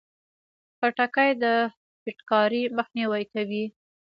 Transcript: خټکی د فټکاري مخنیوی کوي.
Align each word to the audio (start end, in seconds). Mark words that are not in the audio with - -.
خټکی 0.77 1.31
د 1.43 1.45
فټکاري 2.01 2.63
مخنیوی 2.77 3.23
کوي. 3.33 3.65